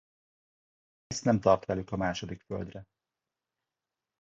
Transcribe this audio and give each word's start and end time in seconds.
Dice 1.07 1.21
nem 1.29 1.39
tart 1.39 1.65
velük 1.65 1.91
a 1.91 1.95
Második 1.97 2.41
Földre. 2.41 2.87